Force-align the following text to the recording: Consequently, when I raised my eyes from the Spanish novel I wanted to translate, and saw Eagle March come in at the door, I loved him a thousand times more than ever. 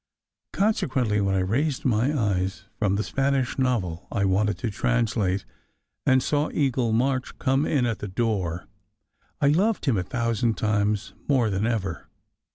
Consequently, 0.51 1.21
when 1.21 1.35
I 1.35 1.41
raised 1.41 1.85
my 1.85 2.11
eyes 2.19 2.65
from 2.79 2.95
the 2.95 3.03
Spanish 3.03 3.59
novel 3.59 4.07
I 4.11 4.25
wanted 4.25 4.57
to 4.57 4.71
translate, 4.71 5.45
and 6.07 6.23
saw 6.23 6.49
Eagle 6.51 6.91
March 6.91 7.37
come 7.37 7.67
in 7.67 7.85
at 7.85 7.99
the 7.99 8.07
door, 8.07 8.65
I 9.41 9.49
loved 9.49 9.85
him 9.85 9.97
a 9.99 10.03
thousand 10.03 10.57
times 10.57 11.13
more 11.27 11.51
than 11.51 11.67
ever. 11.67 12.07